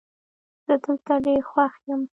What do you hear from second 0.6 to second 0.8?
زه